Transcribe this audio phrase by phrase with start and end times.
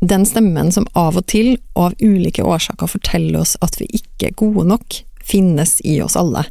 [0.00, 4.30] den stemmen som av og til og av ulike årsaker forteller oss at vi ikke
[4.30, 6.44] er gode nok, finnes i oss alle.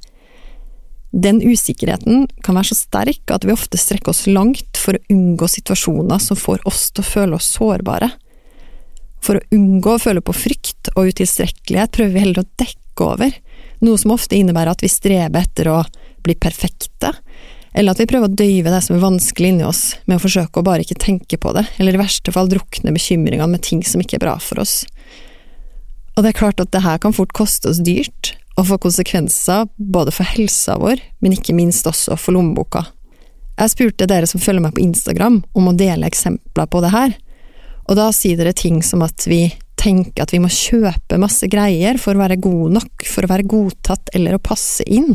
[1.15, 5.47] Den usikkerheten kan være så sterk at vi ofte strekker oss langt for å unngå
[5.49, 8.11] situasjoner som får oss til å føle oss sårbare.
[9.23, 13.31] For å unngå å føle på frykt og utilstrekkelighet prøver vi heller å dekke over,
[13.79, 15.79] noe som ofte innebærer at vi streber etter å
[16.25, 17.13] bli perfekte,
[17.73, 20.61] eller at vi prøver å døyve det som er vanskelig inni oss, med å forsøke
[20.61, 24.01] å bare ikke tenke på det, eller i verste fall drukne bekymringene med ting som
[24.03, 24.81] ikke er bra for oss.
[26.17, 29.67] Og det er klart at det her kan fort koste oss dyrt, og få konsekvenser
[29.77, 32.88] både for helsa vår, men ikke minst også for lommeboka.
[33.57, 37.13] Jeg spurte dere som følger meg på Instagram om å dele eksempler på det her,
[37.88, 39.45] og da sier dere ting som at vi
[39.77, 43.47] tenker at vi må kjøpe masse greier for å være gode nok, for å være
[43.47, 45.13] godtatt eller å passe inn,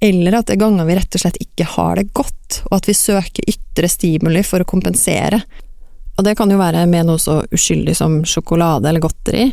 [0.00, 2.88] eller at det er ganger vi rett og slett ikke har det godt, og at
[2.88, 5.40] vi søker ytre stimuli for å kompensere.
[6.18, 9.48] Og det kan jo være med noe så uskyldig som sjokolade eller godteri,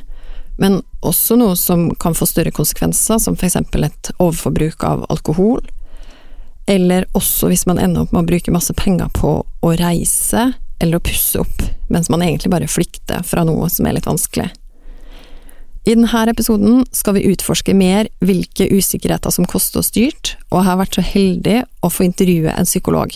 [0.61, 5.65] men også noe som kan få større konsekvenser, som eksempel et overforbruk av alkohol,
[6.65, 10.51] eller også hvis man ender opp med å bruke masse penger på å reise
[10.81, 14.49] eller å pusse opp, mens man egentlig bare flykter fra noe som er litt vanskelig.
[15.85, 20.67] I denne episoden skal vi utforske mer hvilke usikkerheter som koster oss dyrt, og jeg
[20.71, 23.13] har vært så heldig å få intervjue en psykolog.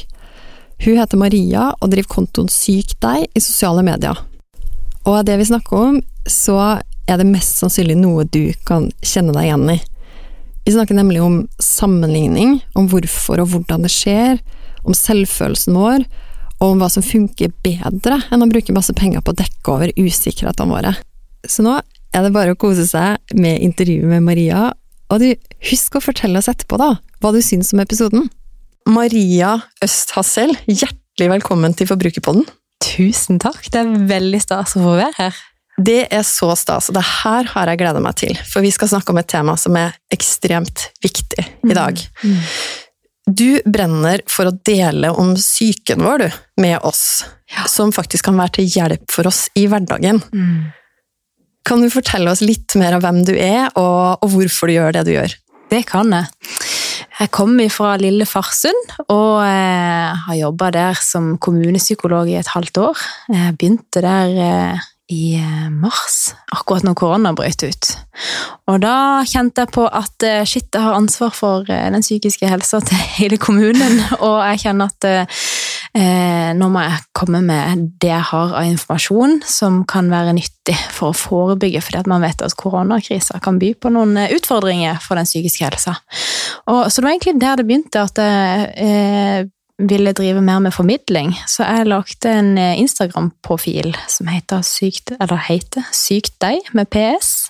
[0.85, 4.21] Hun heter Maria og driver kontoen Syk deg i sosiale medier.
[5.01, 5.99] Og av det vi snakker om,
[6.29, 6.59] så
[7.09, 9.79] er det mest sannsynlig noe du kan kjenne deg igjen i.
[10.67, 14.38] Vi snakker nemlig om sammenligning, om hvorfor og hvordan det skjer,
[14.85, 16.05] om selvfølelsen vår,
[16.59, 19.95] og om hva som funker bedre enn å bruke masse penger på å dekke over
[19.97, 20.99] usikkerhetene våre.
[21.49, 21.79] Så nå
[22.15, 24.69] er det bare å kose seg med intervjuet med Maria.
[25.09, 25.29] Og du,
[25.69, 28.29] husk å fortelle oss etterpå, da, hva du syns om episoden.
[28.89, 32.47] Maria Østhassel, hjertelig velkommen til Forbrukerpodden.
[32.83, 35.39] Tusen takk, det er veldig stas å få være her.
[35.79, 38.35] Det er så stas, og det her har jeg gleda meg til.
[38.49, 42.01] For vi skal snakke om et tema som er ekstremt viktig i dag.
[42.23, 42.33] Mm.
[42.35, 42.41] Mm.
[43.29, 47.23] Du brenner for å dele om psyken vår, du, med oss.
[47.53, 47.67] Ja.
[47.69, 50.19] Som faktisk kan være til hjelp for oss i hverdagen.
[50.33, 50.67] Mm.
[51.69, 54.96] Kan du fortelle oss litt mer om hvem du er, og, og hvorfor du gjør
[54.96, 55.35] det du gjør?
[55.69, 56.25] Det kan jeg.
[57.19, 62.80] Jeg kommer fra lille Farsund og eh, har jobba der som kommunepsykolog i et halvt
[62.81, 63.03] år.
[63.35, 67.91] Jeg begynte der eh, i eh, mars, akkurat når korona brøt ut.
[68.69, 72.50] Og da kjente jeg på at eh, shit, jeg har ansvar for eh, den psykiske
[72.50, 75.41] helsa til hele kommunen, og jeg kjenner at eh,
[75.94, 81.09] nå må jeg komme med det jeg har av informasjon som kan være nyttig for
[81.09, 85.29] å forebygge, fordi at man vet at koronakrisa kan by på noen utfordringer for den
[85.29, 85.95] psykiske helsa.
[86.69, 90.73] Og, så det var egentlig der det begynte, at jeg eh, ville drive mer med
[90.75, 96.89] formidling, så jeg lagde en eh, Instagram-profil som heter Sykt, eller heter Sykt deg, med
[96.91, 97.48] PS.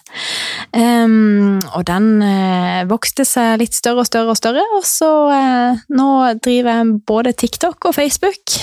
[0.73, 5.79] Um, og den uh, vokste seg litt større og større og større, og så uh,
[5.95, 6.09] nå
[6.43, 8.55] driver jeg både TikTok og Facebook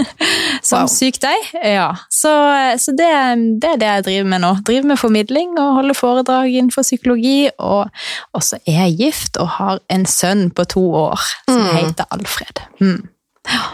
[0.68, 0.90] som wow.
[0.90, 1.50] Syk deg.
[1.62, 2.32] Ja, så,
[2.80, 3.10] så det,
[3.62, 4.52] det, er det jeg driver med nå.
[4.66, 7.90] Driver med formidling og holder foredrag innenfor psykologi, og
[8.36, 11.72] også er jeg gift og har en sønn på to år som mm.
[11.78, 12.64] heter Alfred.
[12.80, 13.00] Mm.
[13.50, 13.64] Ja.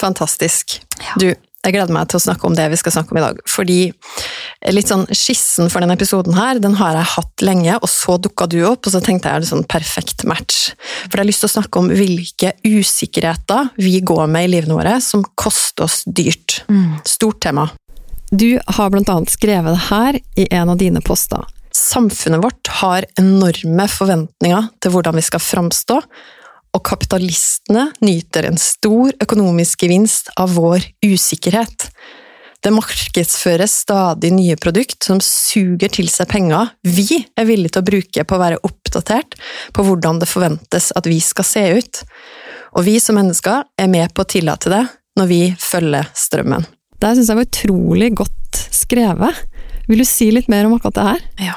[0.00, 0.80] Fantastisk.
[1.00, 1.14] Ja.
[1.20, 3.38] Du, jeg gleder meg til å snakke om det vi skal snakke om i dag.
[3.48, 3.78] Fordi
[4.74, 8.48] litt sånn skissen for denne episoden her, den har jeg hatt lenge, og så dukka
[8.52, 10.74] du opp, og så tenkte jeg det er sånn perfekt match.
[11.06, 14.76] For jeg har lyst til å snakke om hvilke usikkerheter vi går med i livene
[14.76, 16.60] våre som koster oss dyrt.
[16.68, 17.00] Mm.
[17.08, 17.68] Stort tema.
[18.30, 21.44] Du har annet skrevet det her i en av dine poster.
[21.74, 26.00] Samfunnet vårt har enorme forventninger til hvordan vi skal framstå,
[26.74, 31.88] og kapitalistene nyter en stor økonomisk gevinst av vår usikkerhet.
[32.64, 37.88] Det markedsføres stadig nye produkt som suger til seg penger vi er villige til å
[37.90, 39.36] bruke på å være oppdatert
[39.76, 42.00] på hvordan det forventes at vi skal se ut.
[42.74, 44.84] Og vi som mennesker er med på å tillate det
[45.20, 46.64] når vi følger strømmen.
[46.98, 49.44] Det syns jeg var utrolig godt skrevet.
[49.90, 51.22] Vil du si litt mer om akkurat det her?
[51.50, 51.54] Ja,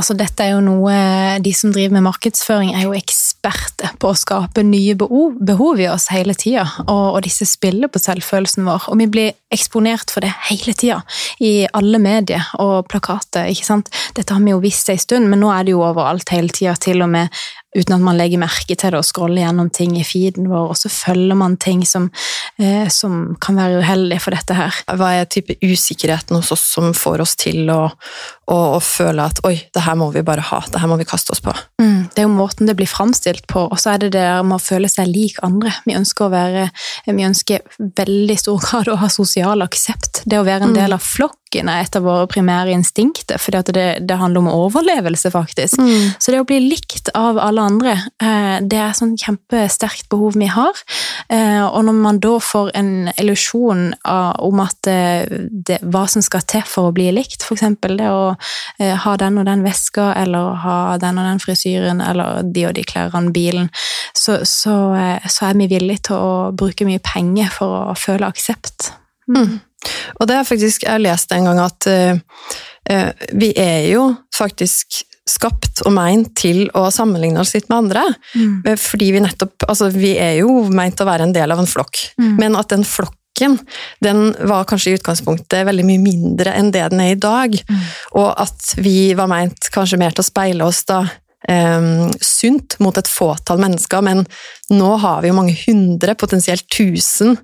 [0.00, 0.94] altså dette er jo noe
[1.42, 6.08] De som driver med markedsføring, er jo eksperter på å skape nye behov, i oss
[6.12, 6.64] hele tida.
[6.86, 8.88] Og, og, disse spiller på selvfølelsen vår.
[8.92, 11.00] Og vi blir eksponert for det hele tida.
[11.40, 13.50] I alle medier og plakater.
[13.50, 13.92] ikke sant?
[14.16, 16.74] Dette har vi jo visst en stund, men nå er det jo overalt hele tida.
[16.82, 17.42] Til og med
[17.76, 20.78] uten at man legger merke til det og scroller gjennom ting i feeden vår, og
[20.78, 22.10] så følger man ting som,
[22.60, 24.82] eh, som kan være uheldig for dette her.
[24.92, 27.80] Hva er type usikkerheten hos oss som får oss til å,
[28.52, 31.08] å, å føle at oi, det her må vi bare ha, det her må vi
[31.08, 31.54] kaste oss på?
[31.80, 34.58] Mm, det er jo måten det blir framstilt på, og så er det det med
[34.58, 35.72] å føle seg lik andre.
[35.88, 36.68] Vi ønsker å være,
[37.08, 37.64] vi ønsker
[38.02, 40.26] veldig stor grad å ha sosial aksept.
[40.28, 40.80] Det å være en mm.
[40.82, 44.48] del av flokk flokken er et av våre primære instinkter, for det, det, handler om
[44.48, 45.78] overlevelse, faktisk.
[45.78, 46.14] Mm.
[46.18, 50.36] Så det å bli likt av alle andre, eh, det er et sånn kjempesterkt behov
[50.36, 50.72] vi har.
[51.28, 55.02] Eh, og når man da får en illusjon om at det
[55.62, 57.62] det, hva som skal til for å bli likt, f.eks.
[57.82, 58.34] det å
[58.78, 62.84] ha den og den veska, eller ha den og den frisyren, eller de og de
[62.86, 63.68] klærne, bilen,
[64.14, 64.94] så, så,
[65.28, 68.92] så er vi villige til å bruke mye penger for å føle aksept.
[69.30, 69.60] Mm.
[70.20, 72.18] Og det har faktisk jeg lest en gang at uh,
[73.38, 78.04] vi er jo faktisk skapt og meint til å sammenligne oss litt med andre.
[78.34, 78.54] Mm.
[78.66, 81.70] Eh, fordi vi nettopp Altså, vi er jo meint å være en del av en
[81.70, 82.32] flokk, mm.
[82.40, 83.58] men at den flokken
[84.04, 87.54] den var kanskje i utgangspunktet veldig mye mindre enn det den er i dag.
[87.54, 87.80] Mm.
[88.20, 91.04] Og at vi var meint kanskje mer til å speile oss da
[91.48, 94.24] um, sunt mot et fåtall mennesker, men
[94.72, 97.36] nå har vi jo mange hundre, potensielt tusen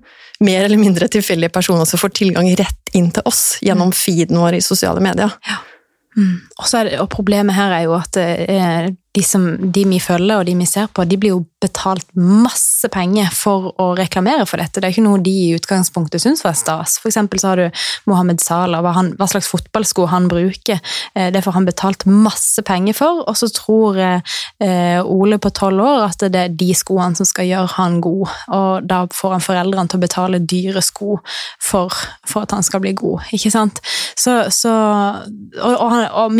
[0.44, 4.58] mer eller mindre tilfeldige personer som får tilgang rett inn til oss gjennom feeden vår
[4.58, 5.34] i sosiale medier.
[5.48, 5.58] Ja.
[6.18, 6.47] Mm.
[6.58, 10.54] Og, og, problemet her er jo at eh, de, som, de, vi følger og de
[10.58, 14.78] vi ser på, de blir jo betalt masse penger for å reklamere for dette.
[14.78, 16.98] Det er ikke noe de i utgangspunktet syns var stas.
[17.02, 20.78] For eksempel så har du Mohammed Salah, hva, han, hva slags fotballsko han bruker.
[21.14, 25.82] Eh, det får han betalt masse penger for, og så tror eh, Ole på tolv
[25.82, 29.44] år at det er de skoene som skal gjøre han god, og da får han
[29.44, 31.18] foreldrene til å betale dyre sko
[31.62, 31.94] for,
[32.28, 33.82] for at han skal bli god, ikke sant?
[34.18, 36.32] Så, så og, og, og,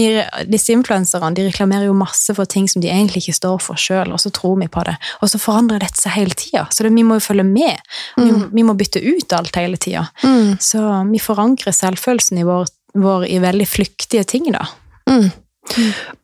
[0.49, 4.13] disse influenserne de reklamerer jo masse for ting som de egentlig ikke står for sjøl,
[4.15, 4.97] og så tror vi på det.
[5.23, 7.83] Og så forandrer dette seg hele tida, så det, vi må jo følge med.
[8.17, 8.25] Mm.
[8.25, 10.07] Vi, vi, må bytte ut alt hele tida.
[10.25, 10.57] Mm.
[10.63, 14.67] Så vi forankrer selvfølelsen i vår, vår, i veldig flyktige ting, da.
[15.11, 15.31] Mm.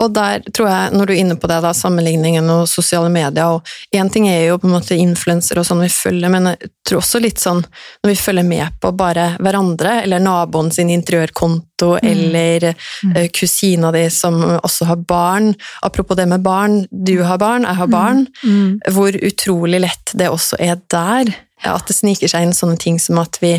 [0.03, 3.57] Og der tror jeg, når du er inne på det, da, sammenligningen og sosiale medier
[3.57, 6.71] og Én ting er jo på en måte influensere og sånn vi følger, men jeg
[6.89, 11.93] tror også litt sånn når vi følger med på bare hverandre, eller naboen sin interiørkonto,
[11.95, 12.09] mm.
[12.11, 13.15] eller mm.
[13.15, 15.53] uh, kusina di som også har barn
[15.85, 18.27] Apropos det med barn, du har barn, jeg har barn.
[18.43, 18.55] Mm.
[18.55, 18.95] mm.
[18.95, 21.35] Hvor utrolig lett det også er der.
[21.65, 23.55] At det sniker seg inn sånne ting som at vi,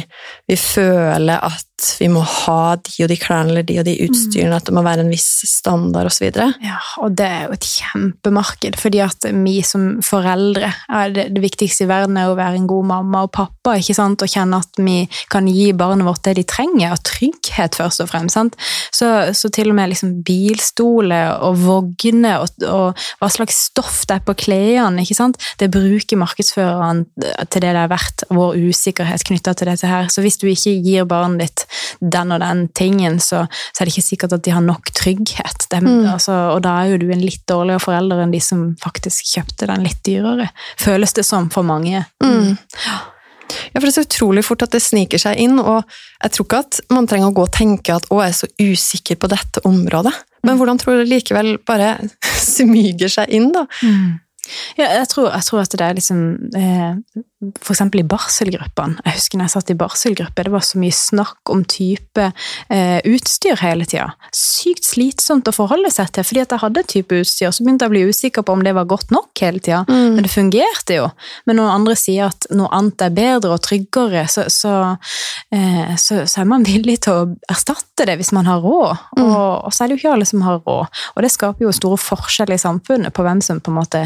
[0.49, 4.55] vi føler at vi må ha de og de klærne eller de og de utstyrene,
[4.55, 6.29] at det må være en viss standard osv.
[6.63, 10.71] Ja, og det er jo et kjempemarked, fordi at vi som foreldre
[11.13, 14.23] det, det, viktigste i verden er å være en god mamma og pappa, ikke sant,
[14.23, 15.01] og kjenne at vi
[15.31, 18.37] kan gi barnet vårt det de trenger, og trygghet først og fremst.
[18.37, 18.55] sant?
[18.95, 24.19] Så, så til og med liksom bilstoler og vogner og, og, hva slags stoff det
[24.19, 29.27] er på klærne, ikke sant, det bruker markedsføreren til det det er verdt, vår usikkerhet
[29.27, 30.07] knytta til dette her.
[30.13, 31.65] Så hvis du ikke gir barnet ditt
[31.99, 35.67] den og den tingen, så, så, er det ikke sikkert at de har nok trygghet.
[35.71, 36.05] Det, mm.
[36.13, 39.69] altså, og da er jo du en litt dårligere forelder enn de som faktisk kjøpte
[39.71, 40.51] den litt dyrere.
[40.81, 42.05] Føles det som for mange.
[42.23, 42.55] Mm.
[42.85, 43.01] Ja.
[43.45, 45.83] Ja, for Det er så utrolig fort at det sniker seg inn, og
[46.23, 48.49] jeg tror ikke at man trenger å gå og tenke at 'å, jeg er så
[48.57, 50.15] usikker på dette området'.
[50.43, 50.59] Men mm.
[50.59, 51.97] hvordan tror du det likevel bare
[52.55, 53.65] smyger seg inn, da?
[53.83, 54.19] Mm.
[54.77, 56.19] Ja, jeg tror, jeg tror, at det er liksom
[56.55, 59.01] eh, Eksempel i barselgruppene.
[59.05, 62.27] Jeg husker når jeg satt i barselgruppe, det var så mye snakk om type
[62.71, 64.09] eh, utstyr hele tida.
[64.35, 67.53] Sykt slitsomt å forholde seg til, fordi at jeg hadde type utstyr.
[67.53, 69.83] Så begynte jeg å bli usikker på om det var godt nok hele tida.
[69.89, 70.17] Mm.
[70.17, 71.07] Men det fungerte jo.
[71.45, 74.75] Men når andre sier at noe annet er bedre og tryggere, så, så,
[75.55, 79.07] eh, så, så er man villig til å erstatte det hvis man har råd.
[79.17, 79.23] Mm.
[79.25, 81.01] Og, og, så er det jo ikke alle som har råd.
[81.15, 84.05] Og det skaper jo store forskjeller i samfunnet på hvem som på en måte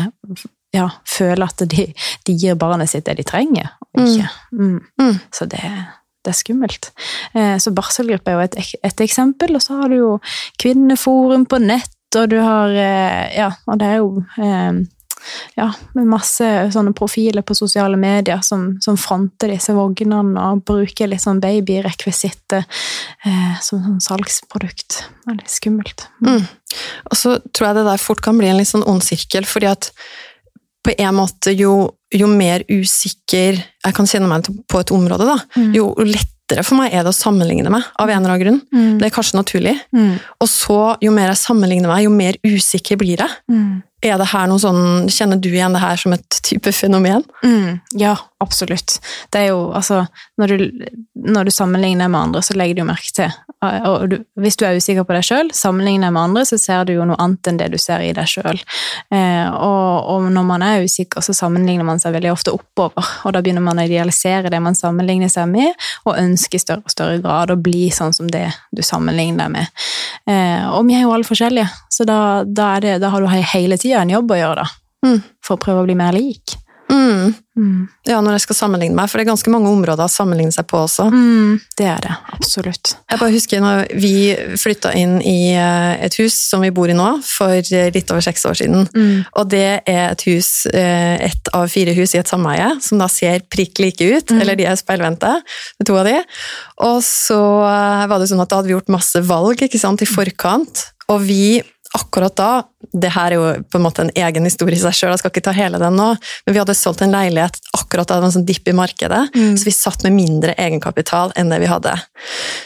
[0.76, 1.88] ja, føler at de,
[2.28, 4.28] de, gir barnet sitt det de trenger, og ikke.
[4.54, 4.76] Mm.
[5.02, 5.18] Mm.
[5.34, 6.92] Så det, det, er skummelt.
[7.34, 10.12] Eh, så barselgruppe er jo et, et, eksempel, og så har du jo
[10.62, 14.86] Kvinneforum på nett, og du har eh, Ja, og det er jo eh,
[15.58, 21.10] ja, med masse sånne profiler på sosiale medier som, som fronter disse vognene og bruker
[21.10, 25.02] litt sånn babyrekvisitter eh, som sånn salgsprodukt.
[25.26, 26.08] Det er litt skummelt.
[26.26, 26.48] Mm.
[27.10, 29.72] Og så tror jeg det der fort kan bli en litt sånn ond sirkel, fordi
[29.72, 29.92] at
[30.86, 31.74] på en måte jo,
[32.16, 35.72] jo mer usikker jeg kan kjenne meg på et område, da, mm.
[35.76, 38.62] jo lettere for meg er det å sammenligne meg, av en eller annen grunn.
[38.74, 38.94] Mm.
[38.98, 39.76] Det er kanskje naturlig.
[39.94, 40.16] Mm.
[40.42, 43.36] Og så, jo mer jeg sammenligner meg, jo mer usikker blir jeg.
[43.52, 43.84] Mm.
[44.10, 47.26] Er det her noe sånn, Kjenner du igjen det her som et type fenomen?
[47.44, 49.00] Mm, ja, absolutt.
[49.34, 50.05] Det er jo, altså,
[50.39, 54.15] når du, når du sammenligner med andre, så legger du jo merke til og du,
[54.39, 57.19] Hvis du er usikker på deg sjøl, sammenligner med andre, så ser du jo noe
[57.19, 58.62] annet enn det du ser i deg sjøl.
[59.12, 63.10] Eh, og, og, når man er usikker, så sammenligner man seg veldig ofte oppover.
[63.27, 65.75] Og da begynner man å idealisere det man sammenligner seg med,
[66.08, 69.53] og ønsker i større og større grad å bli sånn som det du sammenligner deg
[69.58, 69.84] med.
[70.31, 73.79] Eh, og vi er jo alle forskjellige, så da, da, det, da har du hele
[73.81, 74.79] tida en jobb å gjøre, da.
[75.10, 75.22] Mm.
[75.43, 76.55] For å prøve å bli mer lik.
[76.89, 77.34] Mm.
[77.60, 77.88] Mm.
[78.08, 80.65] Ja, når jeg skal sammenligne meg, for det er ganske mange områder å sammenligne seg
[80.69, 81.10] på også.
[81.12, 82.93] Mm, det er det, absolutt.
[83.12, 84.13] Jeg bare husker når vi
[84.60, 87.60] flytta inn i eh, et hus som vi bor i nå, for
[87.96, 88.88] litt over seks år siden.
[88.96, 89.25] Mm.
[89.41, 93.10] Og det er et hus, eh, ett av fire hus i et sameie, som da
[93.12, 94.31] ser prikk like ut.
[94.31, 94.43] Mm.
[94.43, 95.34] Eller de er speilvendte,
[95.86, 96.15] to av de.
[96.88, 100.05] Og så eh, var det sånn at da hadde vi gjort masse valg ikke sant,
[100.05, 101.60] i forkant, og vi
[101.98, 102.50] akkurat da
[102.93, 105.31] det her er jo på en måte en egen historie i seg sjøl, jeg skal
[105.34, 106.10] ikke ta hele den nå,
[106.46, 109.24] men vi hadde solgt en leilighet akkurat da det var en sånn dipp i markedet,
[109.36, 109.58] Mm.
[109.58, 111.96] så vi satt med mindre egenkapital enn det vi hadde.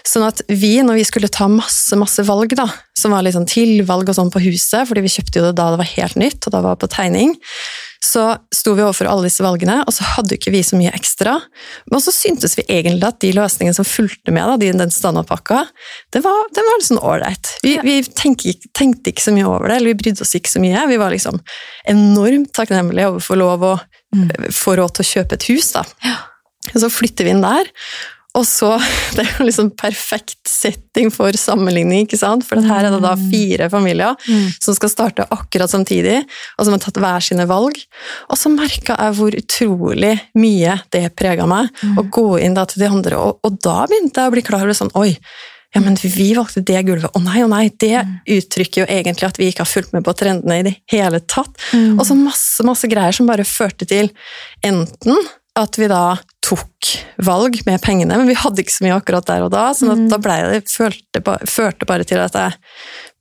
[0.08, 3.48] Sånn at vi, når vi skulle ta masse masse valg, da, som var litt sånn
[3.50, 6.46] tilvalg og sånn på huset, fordi vi kjøpte jo det da det var helt nytt,
[6.48, 7.36] og da var det på tegning,
[8.04, 11.38] så sto vi overfor alle disse valgene, og så hadde ikke vi så mye ekstra.
[11.92, 15.62] Men så syntes vi egentlig at de løsningene som fulgte med, da, de, den standardpakka,
[16.12, 17.54] det var, det var sånn ålreit.
[17.64, 20.60] Vi, vi tenkte, tenkte ikke så mye over det, eller vi brydde oss ikke så
[20.64, 20.84] mye.
[20.92, 21.40] Vi var liksom
[21.96, 23.76] enormt takknemlige overfor lov å
[24.14, 24.28] Mm.
[24.54, 25.82] få råd til å kjøpe et hus, da.
[26.06, 26.20] Ja.
[26.76, 27.66] Og så flytter vi inn der,
[28.34, 28.72] og så
[29.16, 32.46] Det er jo liksom perfekt setting for sammenligning, ikke sant?
[32.48, 34.50] For her er det da fire familier Mm.
[34.62, 36.20] som skal starte akkurat samtidig,
[36.58, 37.78] og som har tatt hver sine valg.
[38.32, 42.84] Og så merka jeg hvor utrolig mye det prega meg, å gå inn da til
[42.84, 45.12] de andre, og, og da begynte jeg å bli klar over sånn Oi,
[45.74, 47.10] ja, men vi valgte det gulvet.
[47.18, 50.14] Å nei, å nei, det uttrykker jo egentlig at vi ikke har fulgt med på
[50.18, 51.54] trendene i det hele tatt.
[51.74, 51.96] Mm.
[51.98, 54.12] Og så masse, masse greier som bare førte til
[54.66, 55.18] enten
[55.60, 56.90] at vi da tok
[57.24, 60.10] valg med pengene, men vi hadde ikke så mye akkurat der og da, sånn Mm.
[60.10, 62.58] da ble det, følte, førte bare til at jeg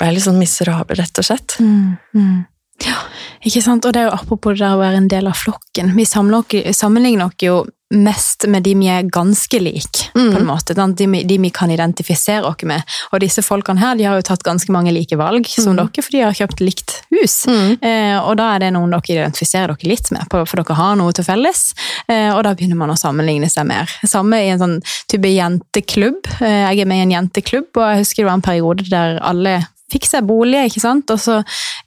[0.00, 1.56] ble litt sånn miserabel, rett og slett.
[1.60, 2.40] Mm, mm.
[2.82, 2.96] Ja,
[3.44, 3.84] ikke sant?
[3.86, 5.92] Og det er jo apropos det der å være en del av flokken.
[5.94, 10.32] Vi sammenligner oss jo mest med de vi er ganske like, Mm.
[10.32, 10.74] på en måte.
[10.74, 12.82] De, de vi kan identifisere oss med.
[13.12, 15.76] Og disse folkene her, de har jo tatt ganske mange like valg som Mm.
[15.76, 17.46] dere, for de har kjøpt likt hus.
[17.46, 17.78] Mm.
[17.82, 21.12] Eh, og da er det noen dere identifiserer dere litt med, for dere har noe
[21.12, 21.74] til felles.
[22.08, 23.88] Eh, og da begynner man å sammenligne seg mer.
[24.04, 26.26] Samme i en sånn type jenteklubb.
[26.40, 29.18] Eh, jeg er med i en jenteklubb, og jeg husker det var en periode der
[29.22, 31.10] alle fikk seg bolig, ikke sant?
[31.12, 31.40] Også,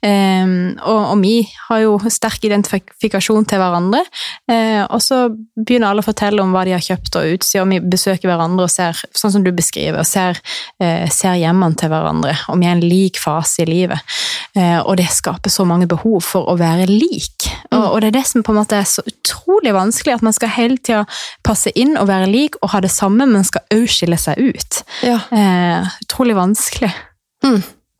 [0.04, 0.52] eh,
[0.86, 4.02] og, og vi har jo sterk identifikasjon til hverandre.
[4.50, 5.26] Eh, og så
[5.56, 8.66] begynner alle å fortelle om hva de har kjøpt og utstyr, og vi besøker hverandre
[8.66, 10.40] og ser, sånn som du beskriver, og ser,
[10.82, 14.18] eh, ser hjemmene til hverandre, og vi er i en lik fase i livet.
[14.56, 17.48] Eh, og det skaper så mange behov for å være lik.
[17.72, 20.36] Og, og det er det som på en måte er så utrolig vanskelig, at man
[20.36, 21.04] skal hele tida
[21.46, 24.82] passe inn og være lik og ha det samme, men skal òg skille seg ut.
[25.06, 25.20] Ja.
[25.34, 26.92] Eh, utrolig vanskelig.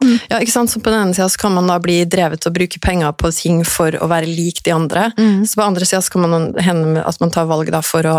[0.05, 0.71] Ja, ikke sant?
[0.71, 3.33] Så på den ene sida kan man da bli drevet til å bruke penger på
[3.35, 5.09] ting for å være lik de andre.
[5.17, 8.17] Så på den andre sida kan man hende at man tar valg for å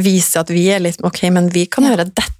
[0.00, 2.36] vise at vi er litt Ok, men vi kan gjøre dette.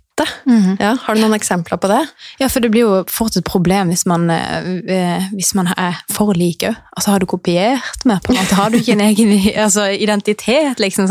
[0.81, 2.01] Ja, har du noen eksempler på det?
[2.41, 6.35] Ja, for det blir jo fort et problem hvis man, eh, hvis man er for
[6.37, 6.77] lik òg.
[6.97, 8.59] Altså, har du kopiert mer, på en måte?
[8.59, 9.33] Har du ikke en egen
[9.65, 11.09] altså, identitet, liksom?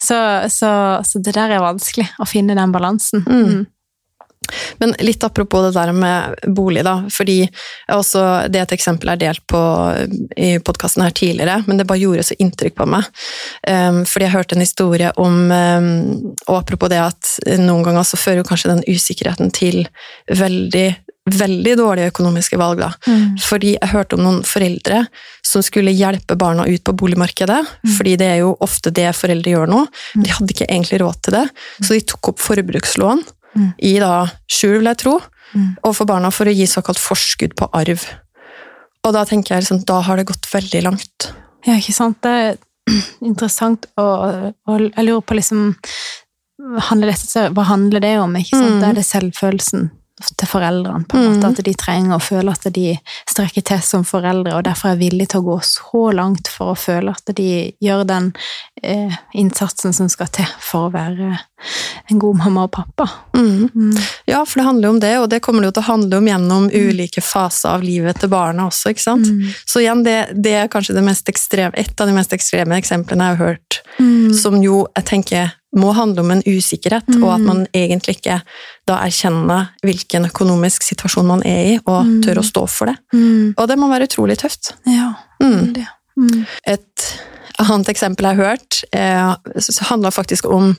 [0.00, 0.18] Så,
[0.52, 0.70] så,
[1.04, 3.26] så det der er vanskelig, å finne den balansen.
[3.26, 3.66] Mm.
[4.82, 6.98] Men litt apropos det der med bolig, da.
[7.12, 7.38] Fordi
[7.92, 9.62] også, det et eksempel er delt på
[10.36, 13.08] i podkasten her tidligere, men det bare gjorde så inntrykk på meg.
[13.68, 15.88] Um, fordi jeg hørte en historie om um,
[16.46, 19.84] Og apropos det at noen ganger så fører jo kanskje den usikkerheten til
[20.30, 20.88] veldig
[21.26, 22.80] veldig dårlige økonomiske valg.
[22.80, 22.92] da.
[23.06, 23.36] Mm.
[23.42, 25.04] Fordi jeg hørte om noen foreldre
[25.44, 27.62] som skulle hjelpe barna ut på boligmarkedet.
[27.96, 29.86] Fordi det er jo ofte det foreldre gjør nå.
[30.14, 31.46] De hadde ikke egentlig råd til det,
[31.82, 33.24] så de tok opp forbrukslån
[33.56, 33.72] Mm.
[33.88, 34.12] i da
[34.50, 35.16] skjul, vil jeg tro,
[35.54, 35.76] Mm.
[35.86, 38.02] overfor barna for å gi såkalt forskudd på arv.
[39.06, 41.28] Og da tenker jeg liksom, da har det gått veldig langt.
[41.64, 42.18] Ja, ikke sant?
[42.20, 42.58] Det er
[43.30, 45.76] interessant, og, og jeg lurer på liksom
[46.88, 48.34] handler dette, Hva handler det om?
[48.36, 48.74] ikke sant?
[48.76, 48.80] Mm.
[48.82, 49.90] Det er det selvfølelsen
[50.36, 51.04] til foreldrene.
[51.08, 51.50] på en måte, Mm.
[51.58, 55.28] At de trenger å føle at de strekker til som foreldre, og derfor er villige
[55.28, 58.32] til å gå så langt for å føle at de gjør den
[58.82, 61.38] eh, innsatsen som skal til for å være
[62.10, 63.06] en god mamma og pappa.
[63.36, 63.70] Mm.
[63.74, 63.98] Mm.
[64.26, 66.16] Ja, for det handler jo om det, og det kommer det jo til å handle
[66.22, 69.26] om gjennom ulike faser av livet til barna også, ikke sant?
[69.28, 69.52] Mm.
[69.66, 73.28] Så igjen, det, det er kanskje det mest ekstreme, et av de mest ekstreme eksemplene
[73.30, 74.34] jeg har hørt, Mm.
[74.34, 77.22] som jo jeg tenker må handle om en usikkerhet, Mm.
[77.24, 78.40] og at man egentlig ikke
[78.86, 82.22] da erkjenner hvilken økonomisk situasjon man er i, og Mm.
[82.22, 82.96] tør å stå for det.
[83.14, 83.54] Mm.
[83.58, 84.72] Og det må være utrolig tøft.
[84.86, 85.72] Ja, Mm.
[85.74, 85.86] veldig.
[86.18, 86.46] Mm.
[86.66, 87.18] Et
[87.58, 89.36] annet eksempel jeg har hørt, eh,
[89.88, 90.76] handler faktisk om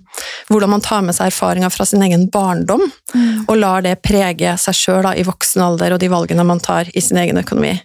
[0.49, 2.81] hvordan man tar med seg erfaringer fra sin egen barndom,
[3.15, 3.45] Mm.
[3.49, 6.99] og lar det prege seg sjøl i voksen alder og de valgene man tar i
[6.99, 7.81] sin egen økonomi.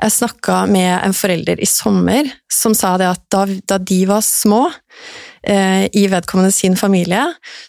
[0.00, 4.20] Jeg snakka med en forelder i sommer som sa det at da, da de var
[4.22, 4.70] små,
[5.46, 7.22] eh, i vedkommende sin familie,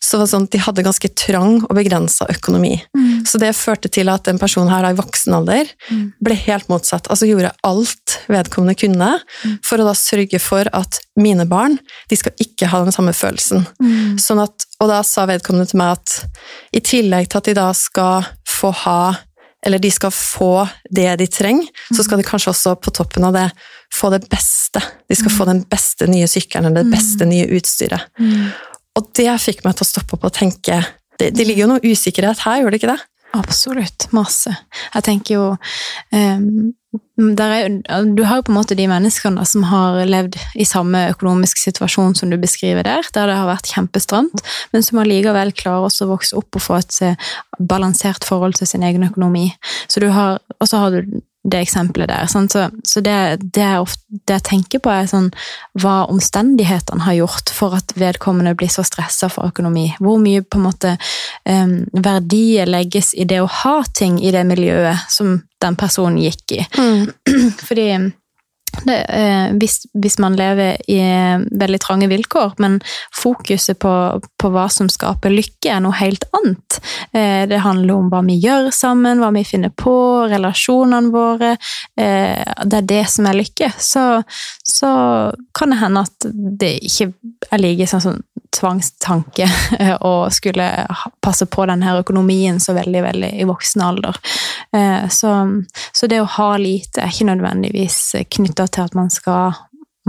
[0.03, 2.73] så var det sånn at de hadde ganske trang og begrensa økonomi.
[2.97, 3.25] Mm.
[3.27, 6.13] Så det førte til at en person her da i voksen alder Mm.
[6.23, 7.07] ble helt motsatt.
[7.09, 9.59] Altså gjorde alt vedkommende kunne Mm.
[9.63, 13.65] for å da sørge for at mine barn de skal ikke ha den samme følelsen.
[13.81, 14.17] Mm.
[14.19, 16.25] Sånn at, og da sa vedkommende til meg at
[16.73, 19.17] i tillegg til at de da skal få ha
[19.63, 23.33] eller de skal få det de trenger, så skal de kanskje også på toppen av
[23.33, 23.51] det
[23.93, 24.81] få det beste.
[25.09, 28.11] De skal få den beste nye sykkelen eller det beste nye utstyret.
[28.19, 28.51] Mm.
[28.99, 30.81] Og det fikk meg til å stoppe opp og tenke
[31.21, 33.01] det, det ligger jo noe usikkerhet her, gjør det ikke det?
[33.37, 34.09] Absolutt.
[34.11, 34.51] Masse.
[34.95, 35.43] Jeg tenker jo
[36.11, 36.71] um,
[37.15, 40.65] der er, Du har jo på en måte de menneskene da, som har levd i
[40.67, 44.43] samme økonomisk situasjon som du beskriver der, der det har vært kjempestramt,
[44.73, 47.29] men som allikevel klarer også å vokse opp og få et eh,
[47.59, 49.51] balansert forhold til sin egen økonomi.
[49.87, 52.27] Så du har, og så har du det eksempelet der.
[52.29, 52.51] Sant?
[52.51, 55.31] Så, så det, det, er ofte, det jeg tenker på, er sånn
[55.81, 59.87] hva omstendighetene har gjort for at vedkommende blir så stressa for økonomi.
[59.99, 60.95] Hvor mye på en måte
[61.49, 66.57] um, verdier legges i det å ha ting i det miljøet som den personen gikk
[66.59, 66.65] i.
[67.67, 67.87] Fordi
[68.85, 72.79] det, eh, hvis, hvis man lever i eh, veldig trange vilkår, men
[73.15, 73.93] fokuset på,
[74.41, 76.79] på hva som skaper lykke, er noe helt annet.
[77.11, 79.95] Eh, det handler om hva vi gjør sammen, hva vi finner på,
[80.31, 81.53] relasjonene våre.
[81.99, 83.71] Eh, det er det som er lykke.
[83.77, 84.05] Så,
[84.63, 84.91] så
[85.57, 87.11] kan det hende at det ikke
[87.51, 89.47] er like sånn, sånn tvangstanke
[90.11, 90.67] å skulle
[91.23, 94.17] passe på denne økonomien så veldig, veldig i voksen alder.
[94.75, 95.63] Eh, Så,
[95.93, 99.53] så det å ha lite er ikke nødvendigvis knytta til at man skal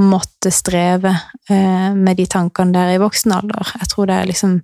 [0.01, 1.11] måtte streve
[1.51, 3.75] eh, med de tankene der i voksen alder.
[3.81, 4.55] Jeg tror det er liksom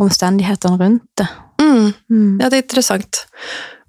[0.00, 1.28] omstendighetene rundt det.
[1.60, 1.92] Mm.
[2.08, 2.40] Mm.
[2.40, 3.26] Ja, det er interessant.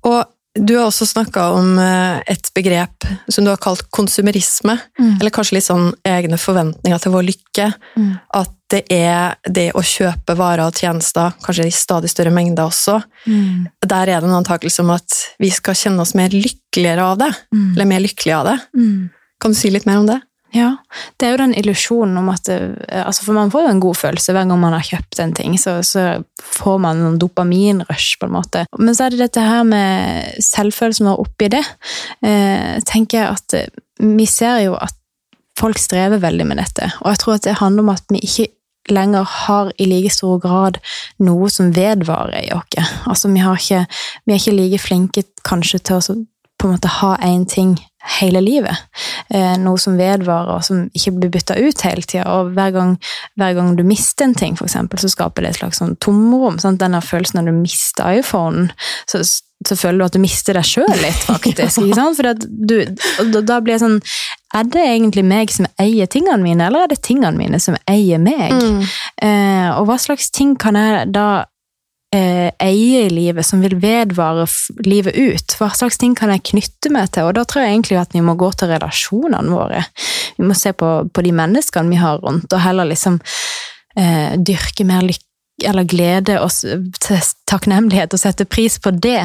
[0.04, 5.18] Og du har også snakka om eh, et begrep som du har kalt konsumerisme, Mm.
[5.20, 7.74] eller kanskje litt sånn egne forventninger til vår lykke.
[7.98, 8.12] Mm.
[8.34, 13.00] At det er det å kjøpe varer og tjenester, kanskje i stadig større mengder også.
[13.28, 13.68] Mm.
[13.86, 17.32] Der er det en antakelse om at vi skal kjenne oss mer lykkeligere av det,
[17.54, 17.74] Mm.
[17.76, 18.60] eller mer lykkelige av det.
[18.78, 19.10] Mm.
[19.42, 20.22] Kan du si litt mer om det?
[20.54, 20.70] Ja,
[21.18, 24.36] det er jo den illusjonen om at altså For man får jo en god følelse
[24.36, 28.36] hver gang man har kjøpt en ting, så, så får man en dopaminrush, på en
[28.36, 28.66] måte.
[28.78, 31.64] Men så er det dette her med selvfølelsen vår oppi det.
[32.22, 33.72] Eh, tenker jeg at eh,
[34.04, 34.94] vi ser jo at
[35.58, 38.52] folk strever veldig med dette, og jeg tror at det handler om at vi ikke
[38.92, 40.80] lenger har i like stor grad
[41.24, 42.78] noe som vedvarer i oss.
[43.08, 43.86] Altså, vi, ikke,
[44.26, 46.18] vi er ikke like flinke kanskje til å
[46.64, 47.76] på en måte ha én ting
[48.20, 48.76] hele livet.
[49.32, 52.26] Eh, noe som vedvarer, og som ikke blir bytta ut hele tida.
[52.34, 52.98] Og hver gang,
[53.40, 56.58] hver gang du mister en ting, for eksempel, så skaper det et slags sånn tomrom.
[56.60, 56.82] Sant?
[56.84, 58.72] Denne følelsen når du mister iPhonen,
[59.08, 61.80] så, så føler du at du mister deg sjøl litt, faktisk.
[61.96, 62.20] sant?
[62.20, 62.76] For du,
[63.32, 64.02] da- da blir jeg sånn
[64.54, 68.20] Er det egentlig meg som eier tingene mine, eller er det tingene mine som eier
[68.22, 68.52] meg?
[69.24, 71.46] Eh, og hva slags ting kan jeg da
[72.14, 74.46] eh, eie i livet som vil vedvare
[74.86, 75.58] livet ut?
[75.60, 77.28] Hva slags ting kan jeg knytte meg til?
[77.28, 79.84] Og da tror jeg egentlig at vi må gå til relasjonene våre.
[80.38, 83.20] Vi må se på, på de menneskene vi har rundt, og heller liksom
[83.98, 86.50] eh, dyrke mer lykke eller glede og
[87.50, 89.22] takknemlighet og sette pris på det,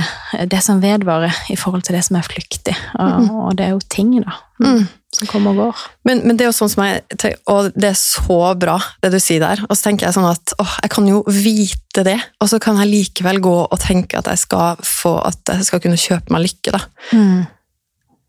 [0.53, 2.75] det som vedvarer, i forhold til det som er flyktig.
[3.01, 4.89] Og, og det er jo ting, da, Mm.
[5.15, 5.83] som kommer og går.
[6.05, 7.05] Men, men det er jo sånn som jeg
[7.47, 9.61] Og det er så bra, det du sier der.
[9.69, 12.81] Og så tenker jeg sånn at åh, jeg kan jo vite det, og så kan
[12.83, 16.49] jeg likevel gå og tenke at jeg skal få at jeg skal kunne kjøpe meg
[16.49, 16.83] lykke, da.
[17.15, 17.47] Mm.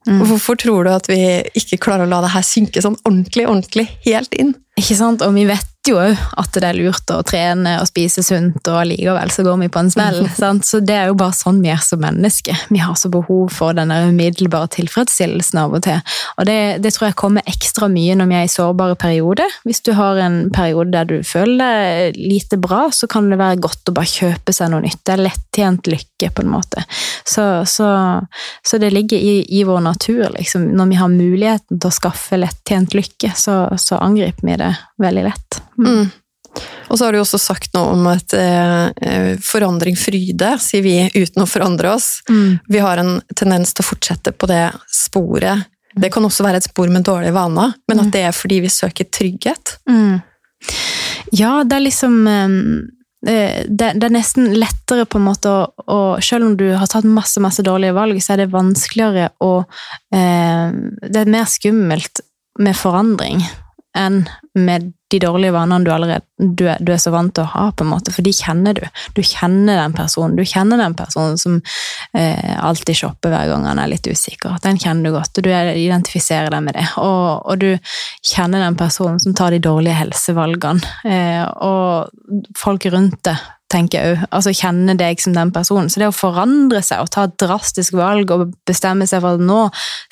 [0.07, 0.21] Mm.
[0.29, 1.17] Hvorfor tror du at vi
[1.59, 4.53] ikke klarer å la det her synke sånn ordentlig, ordentlig helt inn?
[4.79, 5.25] Ikke sant?
[5.25, 8.87] Og vi vet jo òg at det er lurt å trene og spise sunt, og
[8.89, 10.21] likevel så går vi på en smell.
[10.39, 10.67] sant?
[10.67, 12.65] Så det er jo bare sånn vi er som mennesker.
[12.73, 16.01] Vi har så behov for den umiddelbare tilfredsstillelsen av og til.
[16.37, 19.59] Og det, det tror jeg kommer ekstra mye når vi er i sårbare perioder.
[19.67, 23.61] Hvis du har en periode der du føler deg lite bra, så kan det være
[23.63, 25.01] godt å bare kjøpe seg noe nytt.
[25.05, 26.83] Det er lettjent lykke, på en måte.
[27.27, 27.89] Så, så,
[28.65, 30.69] så det ligger i, i vår natur, liksom.
[30.75, 35.23] Når vi har muligheten til å skaffe lettjent lykke, så, så angriper vi det veldig
[35.29, 35.48] lett.
[35.79, 36.09] Mm.
[36.89, 41.43] Og så har du også sagt noe om at eh, forandring fryde, sier vi uten
[41.43, 42.19] å forandre oss.
[42.29, 42.59] Mm.
[42.67, 45.69] Vi har en tendens til å fortsette på det sporet.
[45.99, 48.71] Det kan også være et spor med dårlige vaner, men at det er fordi vi
[48.73, 49.77] søker trygghet.
[49.89, 50.21] Mm.
[51.35, 52.25] Ja, det er liksom
[53.25, 57.07] det, det, er nesten lettere på en måte å, å, Selv om du har tatt
[57.07, 59.51] masse masse dårlige valg, så er det vanskeligere å
[60.15, 62.23] eh, Det er mer skummelt
[62.63, 63.43] med forandring
[63.97, 64.23] enn
[64.53, 67.63] med de dårlige vanene du allerede du er, du er, så vant til å ha,
[67.75, 68.83] på en måte, for de kjenner du.
[69.17, 70.37] Du kjenner den personen.
[70.37, 71.57] Du kjenner den personen som
[72.15, 74.55] eh, alltid shopper hver gang han er litt usikker.
[74.63, 76.85] Den kjenner du godt, og du identifiserer deg med det.
[77.01, 77.73] Og, og, du
[78.23, 80.95] kjenner den personen som tar de dårlige helsevalgene.
[81.09, 84.25] Eh, og folk rundt deg tenker jeg òg.
[84.35, 85.89] Altså kjenne deg som den personen.
[85.91, 89.45] Så det å forandre seg og ta et drastisk valg og bestemme seg for at
[89.45, 89.61] nå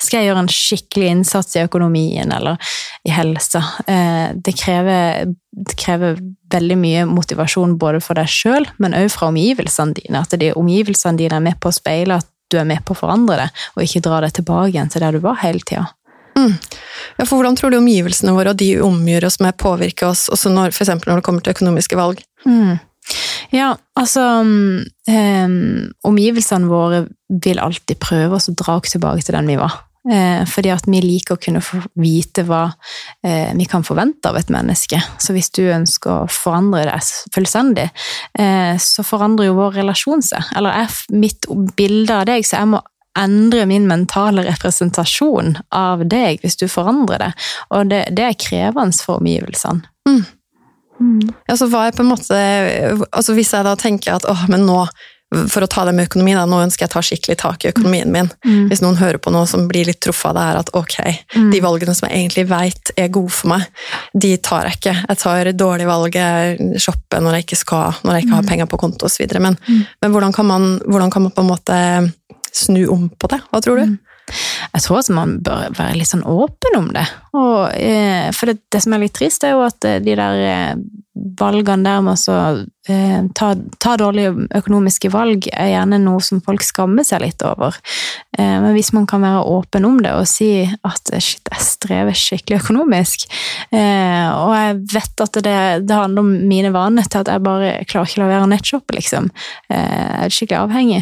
[0.02, 2.72] skal jeg gjøre en skikkelig innsats i økonomien eller
[3.08, 6.18] i helsa, eh, det krever, det krever
[6.54, 10.24] veldig mye motivasjon både for deg sjøl, men òg fra omgivelsene dine.
[10.24, 13.02] At de omgivelsene dine er med på å speile at du er med på å
[13.02, 15.90] forandre det, og ikke dra deg tilbake igjen til der du var hele tida.
[16.38, 16.54] Mm.
[17.18, 20.52] Ja, for hvordan tror du omgivelsene våre og de omgjør oss med påvirker oss, også
[20.54, 22.22] når, for når det kommer til økonomiske valg?
[22.46, 22.78] Mm.
[23.54, 29.48] Ja, altså um, Omgivelsene våre vil alltid prøve oss å dra oss tilbake til den
[29.48, 29.84] vi var.
[30.08, 31.60] Eh, fordi at vi liker å kunne
[32.00, 32.62] vite hva
[33.26, 35.00] eh, vi kan forvente av et menneske.
[35.20, 37.88] Så hvis du ønsker å forandre deg fullstendig,
[38.38, 40.48] eh, så forandrer jo vår relasjon seg.
[40.56, 42.80] Eller er mitt bilde av deg, så jeg må
[43.18, 47.30] endre min mentale representasjon av deg hvis du forandrer det.
[47.74, 49.82] Og det, det er krevende for omgivelsene.
[50.08, 50.22] Mm.
[50.98, 51.28] Mm.
[51.46, 52.38] Altså, hva er på en måte
[53.12, 54.80] altså Hvis jeg da tenker at åh, men nå
[55.28, 57.68] for å ta det med økonomi, da, nå ønsker jeg å ta skikkelig tak i
[57.68, 58.30] økonomien min.
[58.46, 58.70] Mm.
[58.70, 60.96] Hvis noen hører på noe som blir litt truffet av det her, at ok,
[61.34, 61.50] mm.
[61.52, 63.66] de valgene som jeg egentlig vet er gode for meg,
[64.16, 64.94] de tar jeg ikke.
[65.02, 68.50] Jeg tar dårlige valg, jeg shopper når jeg ikke skal, når jeg ikke har mm.
[68.54, 69.26] penger på konto osv.
[69.36, 69.84] Men, mm.
[70.00, 71.78] men hvordan, kan man, hvordan kan man på en måte
[72.48, 73.42] snu om på det?
[73.52, 73.98] Hva tror du?
[74.74, 77.06] Jeg tror også man bør være litt sånn åpen om det.
[77.38, 80.44] Og, eh, for det, det, som er litt trist, er jo at eh, de der
[80.48, 80.74] eh,
[81.38, 82.36] valgene der med å
[82.90, 87.76] eh, ta, ta, dårlige økonomiske valg, er gjerne noe som folk skammer seg litt over.
[88.38, 91.66] Eh, men hvis man kan være åpen om det og si at eh, shit, jeg
[91.66, 93.28] strever skikkelig økonomisk,
[93.68, 95.56] og jeg vet at det,
[95.88, 98.50] det handler om mine vaner til at jeg bare klarer ikke å la være å
[98.50, 99.28] nettshoppe, liksom.
[99.70, 101.00] jeg er skikkelig avhengig.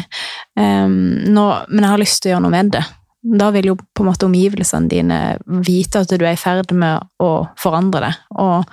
[0.57, 2.83] Nå, men jeg har lyst til å gjøre noe med det.
[3.27, 5.17] Da vil jo på en måte omgivelsene dine
[5.65, 8.63] vite at du er i ferd med å forandre det, og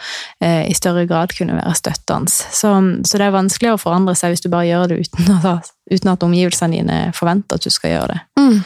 [0.44, 2.30] eh, i større grad kunne være støttende.
[2.30, 2.70] Så,
[3.02, 5.56] så, det er vanskelig å forandre seg hvis du bare gjør det uten, å,
[5.90, 8.20] uten at omgivelsene dine forventer at du skal gjøre det.
[8.38, 8.62] Mm.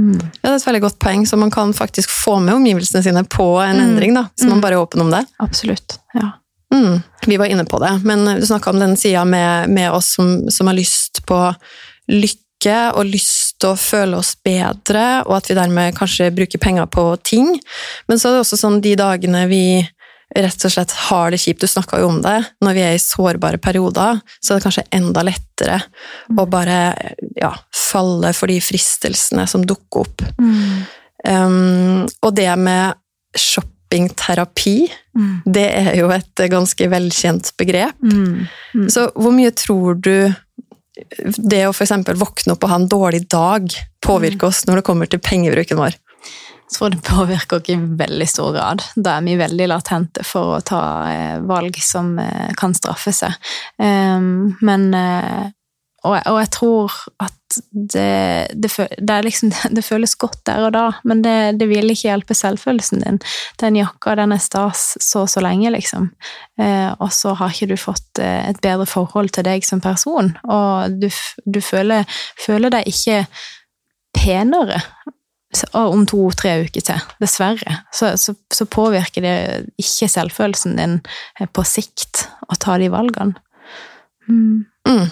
[0.00, 0.18] Mm.
[0.18, 3.24] Ja, Det er et veldig godt poeng, så man kan faktisk få med omgivelsene sine
[3.28, 3.86] på en mm.
[3.86, 4.66] endring, da, hvis man mm.
[4.66, 5.24] bare er åpen om det.
[5.44, 6.34] Absolutt, ja.
[6.74, 7.00] Mm.
[7.26, 10.50] Vi var inne på det, men du snakka om den sida med, med, oss som,
[10.50, 11.38] som har lyst på
[12.10, 16.86] lykke og lyst til å føle oss bedre, og at vi dermed kanskje bruker penger
[16.92, 17.54] på ting.
[18.08, 19.64] Men så er det også sånn de dagene vi
[20.38, 23.02] rett og slett har det kjipt, du snakka jo om det, når vi er i
[23.02, 25.80] sårbare perioder, så er det kanskje enda lettere
[26.38, 26.78] å bare
[27.40, 30.24] ja, falle for de fristelsene som dukker opp.
[30.38, 30.86] Mm.
[31.26, 32.94] Um, og det med
[33.36, 34.76] shoppingterapi,
[35.18, 35.34] mm.
[35.50, 37.98] det er jo et ganske velkjent begrep.
[37.98, 38.46] Mm.
[38.74, 38.86] mm.
[38.92, 40.14] Så hvor mye tror du
[41.36, 41.92] det å f.eks.
[42.18, 43.70] våkne opp og ha en dårlig dag
[44.04, 45.96] påvirker oss når det kommer til pengebruken vår?
[46.70, 48.82] Jeg tror det påvirker oss i veldig stor grad.
[48.94, 53.34] Da er vi veldig latente for å ta eh, valg som eh, kan straffe seg.
[53.82, 55.50] Ehm, men eh,
[56.06, 57.36] og, og, jeg tror at
[57.92, 62.36] det, det, det, liksom, det, føles godt der og da, men det, vil ikke hjelpe
[62.36, 63.20] selvfølelsen din.
[63.60, 66.10] Den jakka, den er stas så og så lenge, liksom.
[66.60, 70.32] Eh, og så har ikke du fått eh, et bedre forhold til deg som person,
[70.48, 71.10] og du,
[71.44, 72.08] du føler,
[72.40, 73.24] føler, deg ikke
[74.16, 74.80] penere
[75.74, 77.80] om to-tre uker til, dessverre.
[77.92, 79.36] Så, så, så påvirker det
[79.82, 80.98] ikke selvfølelsen din
[81.40, 83.36] eh, på sikt å ta de valgene.
[84.30, 84.64] Mm.
[84.88, 85.08] Mm.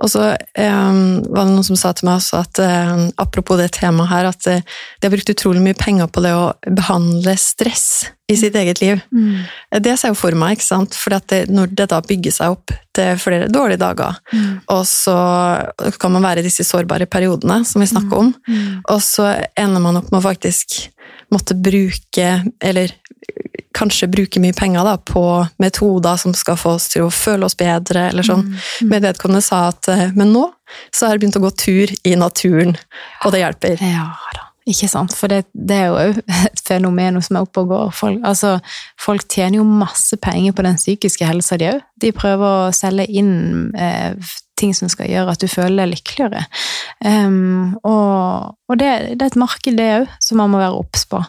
[0.00, 3.70] Og så um, var det noen som sa til meg også at um, apropos det
[3.76, 4.62] temaet her, at uh,
[5.00, 7.86] de har brukt utrolig mye penger på det å behandle stress
[8.30, 9.00] i sitt eget liv.
[9.10, 9.42] Mm.
[9.82, 10.96] Det ser jeg jo for meg, ikke sant?
[10.96, 11.16] for
[11.50, 14.70] når det da bygger seg opp til flere dårlige dager, mm.
[14.70, 15.16] og så
[16.00, 18.56] kan man være i disse sårbare periodene som vi snakker om, mm.
[18.56, 18.80] Mm.
[18.86, 20.78] og så ender man opp med å faktisk
[21.30, 22.94] måtte bruke, eller
[23.76, 25.22] kanskje bruke mye penger da, på
[25.62, 28.46] metoder som skal få oss til å føle oss bedre, eller sånn.
[28.48, 28.60] Mm.
[28.60, 28.92] Mm.
[28.92, 30.48] Men vedkommende sa at eh, men nå
[30.94, 32.76] så har jeg begynt å gå tur i naturen,
[33.24, 33.82] og det hjelper.
[33.82, 34.46] Ja da.
[34.68, 37.94] Ikke sant, for det, det er jo et fenomen som er oppe og går.
[37.96, 38.58] Folk, altså,
[39.00, 41.80] folk tjener jo masse penger på den psykiske helsa, de òg.
[42.00, 44.12] De prøver å selge inn eh,
[44.60, 46.44] ting som skal gjøre at du føler deg lykkeligere.
[47.04, 51.06] Um, og, og det, det, er et marked, det òg, som man må være obs
[51.10, 51.22] på.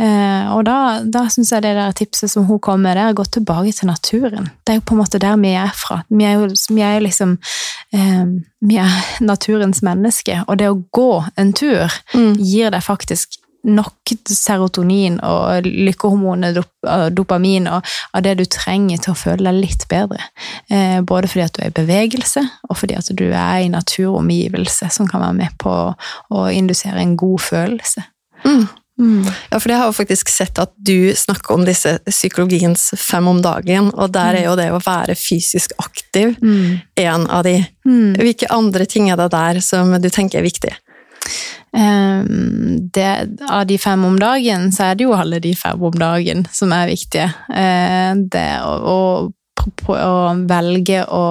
[0.00, 3.14] Uh, og da, da syns jeg det der tipset som hun kom med, det er
[3.14, 4.52] å gå tilbake til naturen.
[4.64, 6.02] Det er jo på en måte der vi er fra.
[6.08, 7.36] Vi er jo, vi er liksom
[7.92, 8.94] um, Vi er
[9.32, 12.34] naturens menneske, og det å gå en tur mm.
[12.40, 16.60] gir deg faktisk nok serotonin og lykkehormonet
[17.14, 20.22] dopamin og av det du trenger til å føle deg litt bedre.
[20.70, 24.90] Eh, både fordi at du er i bevegelse, og fordi at du er i naturomgivelse
[24.94, 28.06] som kan være med på å indusere en god følelse.
[28.44, 28.68] Mm.
[28.98, 29.26] Mm.
[29.50, 33.38] Ja, for jeg har jo faktisk sett at du snakker om disse psykologiens fem om
[33.42, 36.80] dagen, og der er jo det å være fysisk aktiv mm.
[37.04, 37.60] en av de.
[37.86, 38.18] Mm.
[38.18, 40.74] Hvilke andre ting er det der som du tenker er viktig?
[41.76, 43.08] Ehm, det,
[43.48, 46.72] av de fem om dagen, så er det jo alle de fem om dagen som
[46.74, 47.28] er viktige.
[47.54, 48.98] Ehm, det å, å,
[49.94, 50.14] å
[50.48, 51.24] velge å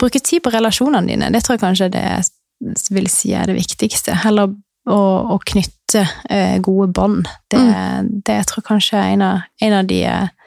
[0.00, 2.06] bruke tid på relasjonene dine, det tror jeg kanskje det
[2.94, 4.16] vil si er det viktigste.
[4.24, 4.52] Heller
[4.90, 5.00] å,
[5.34, 7.28] å knytte eh, gode bånd.
[7.50, 8.10] Det, mm.
[8.24, 10.40] det jeg tror kanskje er en av, en av de jeg eh,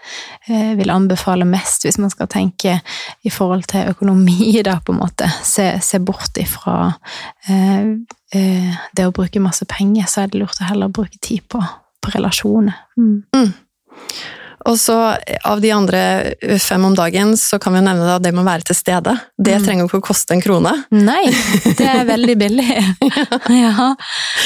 [0.48, 2.78] vil anbefale mest hvis man skal tenke
[3.28, 5.30] i forhold til økonomi, da, på en måte.
[5.44, 6.94] Se, se bort ifra
[7.50, 7.94] eh,
[8.36, 11.62] eh, det å bruke masse penger, så er det lurt å heller bruke tid på,
[12.02, 12.78] på relasjoner.
[12.98, 13.24] Mm.
[13.36, 13.54] Mm.
[14.68, 14.96] Og så
[15.48, 16.02] Av de andre
[16.60, 19.14] fem om dagen så kan vi jo nevne at det med å være til stede.
[19.40, 19.66] Det mm.
[19.66, 20.74] trenger ikke å koste en krone.
[20.92, 21.24] Nei,
[21.78, 22.68] det er veldig billig.
[23.64, 23.90] ja.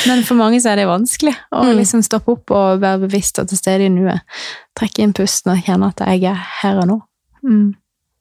[0.07, 1.73] Men for mange så er det vanskelig å mm.
[1.81, 4.21] liksom stoppe opp og være bevisst og til stede i nuet.
[4.77, 6.99] Trekke inn pusten og kjenne at jeg er her og nå.
[7.41, 7.69] Mm.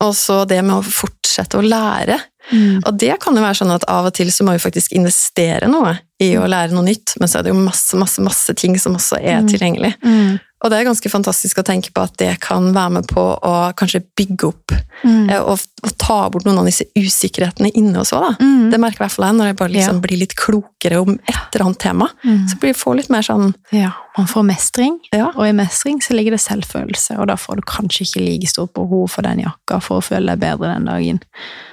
[0.01, 2.17] Og så det med å fortsette å lære.
[2.51, 2.81] Mm.
[2.81, 5.69] Og det kan jo være sånn at av og til så må vi faktisk investere
[5.71, 8.79] noe i å lære noe nytt, men så er det jo masse, masse, masse ting
[8.81, 9.51] som også er mm.
[9.53, 9.93] tilgjengelig.
[10.05, 10.39] Mm.
[10.61, 13.53] Og det er ganske fantastisk å tenke på at det kan være med på å
[13.79, 15.31] kanskje bygge opp mm.
[15.31, 18.37] Eh, og, og, ta bort noen av disse usikkerhetene inne hos oss.
[18.41, 18.69] Mm.
[18.73, 20.05] Det merker i hvert fall jeg når jeg bare liksom ja.
[20.05, 22.11] blir litt klokere om et eller annet tema.
[22.25, 22.43] Mm.
[22.51, 25.31] Så blir får litt mer sånn Ja, man får mestring, ja.
[25.31, 28.75] og i mestring så ligger det selvfølelse, og da får du kanskje ikke like stort
[28.77, 31.25] behov for den jakka for å føle deg bedre den dagen.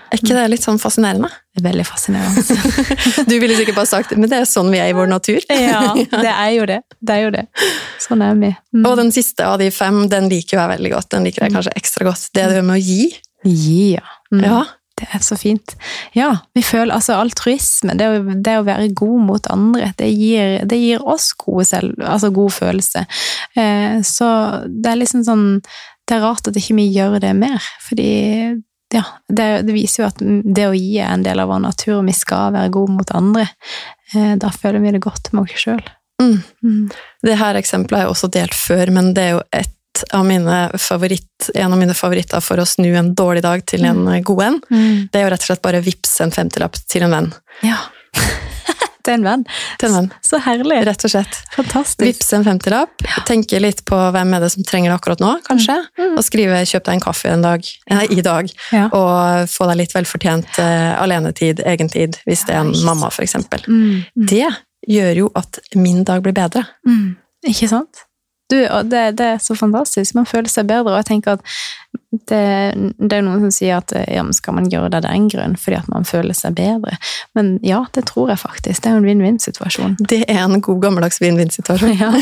[0.08, 1.30] Er ikke det litt sånn fascinerende?
[1.62, 2.43] Veldig fascinerende.
[3.30, 5.39] du ville sikkert bare sagt men det er sånn vi er i vår natur.
[5.50, 6.82] ja, det er jo det.
[7.00, 7.46] Det er jo det.
[8.04, 8.52] Sånn er vi.
[8.76, 8.84] Mm.
[8.86, 11.12] Og den siste av de fem, den liker jeg veldig godt.
[11.15, 12.30] Den liker jeg kanskje ekstra godt.
[12.38, 13.08] Det er det med å gi.
[13.48, 14.06] Gi, ja.
[14.34, 14.43] Mm.
[14.46, 14.65] ja.
[14.98, 15.76] Det er så fint.
[16.17, 18.08] Ja, vi føler altså altruisme, det
[18.46, 21.36] det å være god mot andre, det gir, det gir oss
[21.70, 23.04] selv, altså god følelse.
[23.54, 24.30] Eh, så
[24.65, 25.46] det er liksom sånn
[26.08, 28.10] Det er rart at ikke vi gjør det mer, fordi
[28.93, 31.97] ja, det, det, viser jo at det å gi er en del av vår natur,
[32.00, 33.47] og vi skal være gode mot andre.
[34.13, 35.84] Eh, da føler vi det godt med oss sjøl.
[36.21, 36.38] Mm.
[36.63, 36.86] Mm.
[37.28, 39.73] Det her eksempelet har jeg også delt før, men det er jo et
[40.13, 44.04] av mine favoritt, en av mine favoritter for å snu en dårlig dag til en
[44.06, 44.23] mm.
[44.30, 44.60] god en.
[44.69, 44.97] Mm.
[45.12, 47.32] Det er jo rett og slett bare vips en femtilapp til en venn.
[47.65, 47.80] Ja.
[49.08, 49.46] Til en venn.
[49.80, 50.10] Til en venn.
[50.26, 50.80] Så herlig.
[50.88, 51.39] Rett og slett.
[51.56, 52.04] Fantastisk.
[52.04, 53.06] Vips en femtilapp.
[53.08, 53.24] Ja.
[53.30, 55.78] Tenke litt på hvem er det som trenger det akkurat nå, kanskje.
[55.96, 56.04] Mm.
[56.04, 56.15] mm.
[56.17, 58.88] Og skrive 'kjøp deg en kaffe en dag, nei, i dag', ja.
[58.96, 63.38] og få deg litt velfortjent uh, alenetid, egentid, hvis det er en mamma, f.eks.
[63.67, 63.78] Mm.
[63.78, 64.28] Mm.
[64.34, 64.48] Det
[64.88, 66.65] gjør jo at min dag blir bedre.
[66.88, 67.15] Mm.
[67.48, 68.07] Ikke sant?
[68.48, 70.16] Du, det, det, er så fantastisk.
[70.16, 70.94] Man føler seg bedre.
[70.94, 71.42] Og jeg tenker at
[72.32, 72.44] det,
[72.96, 75.80] det er noen som sier at ja, skal man gjøre det av den grunn fordi
[75.82, 76.96] at man føler seg bedre?
[77.36, 78.84] Men ja, det tror jeg faktisk.
[78.84, 79.98] Det er jo en vinn-vinn-situasjon.
[80.00, 82.00] Det er en god, gammeldags vinn-vinn-situasjon.
[82.00, 82.14] Ja.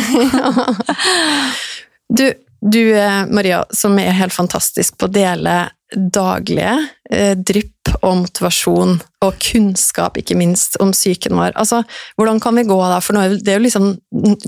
[2.17, 2.25] du,
[2.61, 5.61] du, eh, Maria, som er helt fantastisk på å dele
[5.93, 6.79] daglige
[7.11, 11.55] eh, drypp og motivasjon, og kunnskap, ikke minst, om psyken vår.
[11.59, 11.81] Altså,
[12.19, 12.99] hvordan kan vi gå da?
[13.03, 13.87] For det er jo liksom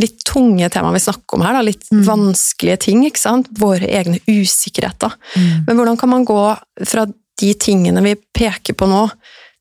[0.01, 1.63] litt tunge tema vi snakker om her, da.
[1.65, 2.03] litt mm.
[2.07, 3.05] vanskelige ting.
[3.07, 3.49] ikke sant?
[3.59, 5.17] Våre egne usikkerheter.
[5.35, 5.49] Mm.
[5.69, 6.43] Men hvordan kan man gå
[6.85, 7.07] fra
[7.37, 9.07] de tingene vi peker på nå,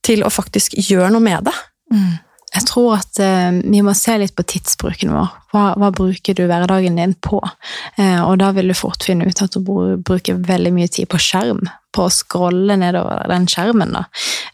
[0.07, 1.57] til å faktisk gjøre noe med det?
[1.95, 2.15] Mm.
[2.57, 5.33] Jeg tror at eh, vi må se litt på tidsbruken vår.
[5.53, 7.41] Hva, hva bruker du hverdagen din på?
[7.99, 9.61] Eh, og da vil du fort finne ut at du
[10.07, 13.95] bruker veldig mye tid på skjerm på å scrolle nedover den skjermen.
[13.97, 14.05] Da.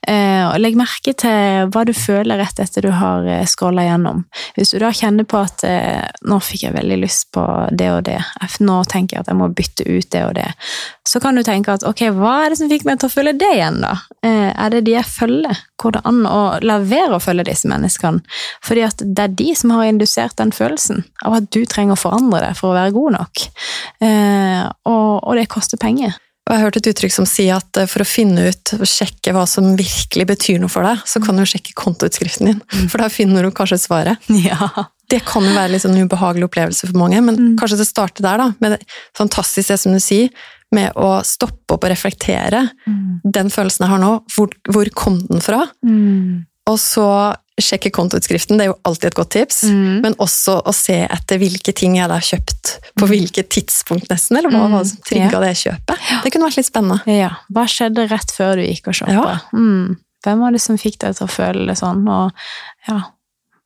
[0.08, 4.24] Eh, og legg merke til hva du føler rett etter du har eh, scrolla gjennom.
[4.56, 8.00] Hvis du da kjenner på at eh, nå fikk jeg veldig lyst på det og
[8.08, 8.18] det,
[8.62, 10.48] nå tenker jeg at jeg må bytte ut det og det,
[11.08, 13.36] så kan du tenke at ok, hva er det som fikk meg til å følge
[13.38, 13.94] det igjen, da?
[14.22, 15.62] Er det de jeg følger?
[15.82, 18.22] Går det an å la være å følge disse menneskene?
[18.62, 22.02] Fordi at det er de som har indusert den følelsen av at du trenger å
[22.04, 23.46] forandre deg for å være god nok.
[24.86, 26.14] Og, og det koster penger.
[26.42, 28.86] Og jeg har hørt et uttrykk som sier at eh, for å finne ut og
[28.88, 32.88] sjekke hva som virkelig betyr noe for deg, så kan du sjekke kontoutskriften din, mm.
[32.90, 34.30] for da finner du kanskje svaret.
[34.42, 34.88] Ja.
[35.12, 37.48] Det kan jo være litt sånn ubehagelig opplevelse for mange, men mm.
[37.60, 38.78] kanskje det starter der, da, med det
[39.18, 40.30] fantastiske som du sier,
[40.72, 42.62] med å stoppe opp og reflektere.
[42.88, 43.20] Mm.
[43.36, 45.66] Den følelsen jeg har nå, hvor, hvor kom den fra?
[45.84, 46.46] Mm.
[46.72, 47.06] Og så
[47.60, 49.62] sjekke kontoutskriften, det er jo alltid et godt tips.
[49.68, 50.00] Mm.
[50.04, 54.38] Men også å se etter hvilke ting jeg har kjøpt på hvilket tidspunkt, nesten.
[54.38, 56.06] Eller hva Mm, var det som trigga det kjøpet.
[56.24, 57.00] Det kunne vært litt spennende.
[57.12, 57.30] Ja.
[57.52, 59.34] Hva skjedde rett før du gikk og shoppa?
[59.52, 59.96] Mm.
[60.24, 62.04] Hvem var det som fikk deg til å føle det sånn?
[62.08, 62.30] Og
[62.88, 63.00] ja,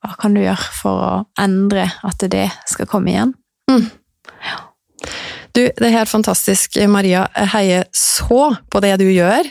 [0.03, 3.35] hva kan du gjøre for å endre at det skal komme igjen?
[5.57, 7.23] Du, det er helt fantastisk, Maria.
[7.33, 9.47] Jeg heier så på det du gjør.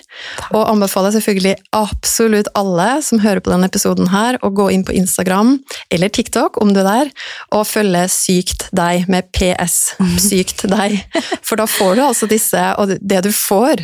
[0.51, 4.93] Og anbefaler selvfølgelig absolutt alle som hører på denne episoden her, å gå inn på
[4.93, 5.55] Instagram
[5.89, 7.11] eller TikTok, om du er der,
[7.57, 9.95] og følge Sykt deg med PS.
[10.27, 10.99] Sykt deg.
[11.41, 13.81] For da får du altså disse, og det du får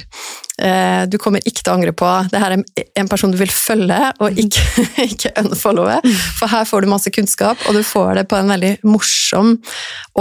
[1.12, 2.64] Du kommer ikke til å angre på det her er
[3.00, 6.00] en person du vil følge, og ikke, ikke unfollowe.
[6.40, 9.56] For her får du masse kunnskap, og du får det på en veldig morsom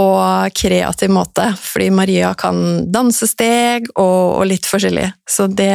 [0.01, 1.51] og kreativ måte.
[1.61, 5.11] Fordi Maria kan dansesteg og, og litt forskjellig.
[5.31, 5.75] Så det,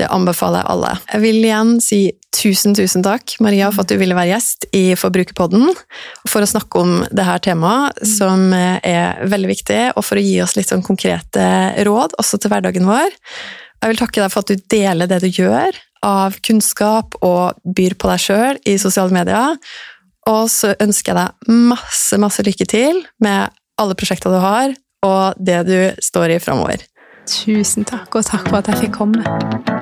[0.00, 0.96] det anbefaler jeg alle.
[1.12, 4.84] Jeg vil igjen si tusen, tusen takk, Maria, for at du ville være gjest i
[4.98, 5.68] Forbrukerpodden.
[6.28, 10.38] For å snakke om det her temaet, som er veldig viktig, og for å gi
[10.44, 11.44] oss litt sånn konkrete
[11.86, 13.12] råd, også til hverdagen vår.
[13.82, 15.74] Jeg vil takke deg for at du deler det du gjør
[16.06, 19.58] av kunnskap og byr på deg sjøl i sosiale medier.
[20.30, 23.50] Og så ønsker jeg deg masse, masse lykke til med
[23.82, 26.86] alle prosjekter du har, og det du står i framover.
[27.26, 29.81] Tusen takk, og takk for at jeg fikk komme.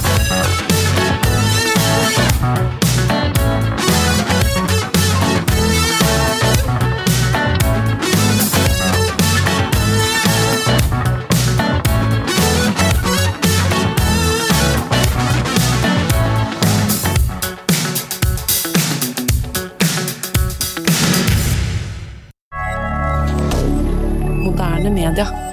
[24.91, 25.50] Moderne media.